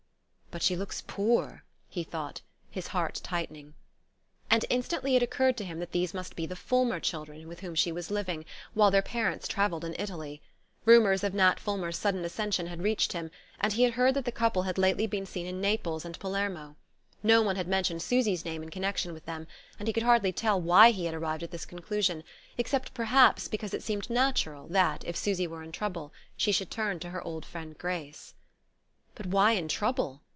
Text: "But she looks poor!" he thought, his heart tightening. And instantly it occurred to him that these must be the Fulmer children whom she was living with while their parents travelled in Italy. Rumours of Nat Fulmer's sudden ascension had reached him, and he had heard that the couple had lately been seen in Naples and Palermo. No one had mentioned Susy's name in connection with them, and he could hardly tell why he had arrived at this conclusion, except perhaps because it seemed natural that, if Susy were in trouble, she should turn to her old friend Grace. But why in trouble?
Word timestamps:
"But 0.53 0.61
she 0.61 0.75
looks 0.75 1.01
poor!" 1.07 1.63
he 1.87 2.03
thought, 2.03 2.41
his 2.69 2.87
heart 2.87 3.21
tightening. 3.23 3.73
And 4.49 4.65
instantly 4.69 5.15
it 5.15 5.23
occurred 5.23 5.55
to 5.55 5.63
him 5.63 5.79
that 5.79 5.93
these 5.93 6.13
must 6.13 6.35
be 6.35 6.45
the 6.45 6.57
Fulmer 6.57 6.99
children 6.99 7.49
whom 7.55 7.73
she 7.73 7.89
was 7.93 8.11
living 8.11 8.39
with 8.39 8.47
while 8.73 8.91
their 8.91 9.01
parents 9.01 9.47
travelled 9.47 9.85
in 9.85 9.95
Italy. 9.97 10.41
Rumours 10.83 11.23
of 11.23 11.33
Nat 11.35 11.57
Fulmer's 11.57 11.97
sudden 11.97 12.25
ascension 12.25 12.67
had 12.67 12.81
reached 12.81 13.13
him, 13.13 13.31
and 13.61 13.71
he 13.71 13.83
had 13.83 13.93
heard 13.93 14.13
that 14.15 14.25
the 14.25 14.31
couple 14.33 14.63
had 14.63 14.77
lately 14.77 15.07
been 15.07 15.25
seen 15.25 15.45
in 15.45 15.61
Naples 15.61 16.03
and 16.03 16.19
Palermo. 16.19 16.75
No 17.23 17.41
one 17.41 17.55
had 17.55 17.69
mentioned 17.69 18.01
Susy's 18.01 18.43
name 18.43 18.61
in 18.61 18.67
connection 18.69 19.13
with 19.13 19.23
them, 19.25 19.47
and 19.79 19.87
he 19.87 19.93
could 19.93 20.03
hardly 20.03 20.33
tell 20.33 20.59
why 20.59 20.91
he 20.91 21.05
had 21.05 21.15
arrived 21.15 21.43
at 21.43 21.51
this 21.51 21.65
conclusion, 21.65 22.25
except 22.57 22.93
perhaps 22.93 23.47
because 23.47 23.73
it 23.73 23.83
seemed 23.83 24.09
natural 24.09 24.67
that, 24.67 25.05
if 25.05 25.15
Susy 25.15 25.47
were 25.47 25.63
in 25.63 25.71
trouble, 25.71 26.11
she 26.35 26.51
should 26.51 26.69
turn 26.69 26.99
to 26.99 27.11
her 27.11 27.21
old 27.21 27.45
friend 27.45 27.77
Grace. 27.77 28.33
But 29.15 29.27
why 29.27 29.51
in 29.53 29.69
trouble? 29.69 30.23